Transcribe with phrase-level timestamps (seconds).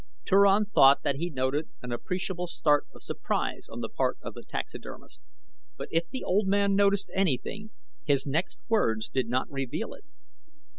[0.25, 4.41] Turan thought that he noted an appreciable start of surprise on the part of the
[4.41, 5.21] taxidermist,
[5.77, 7.69] but if the old man noticed anything
[8.03, 10.05] his next words did not reveal it.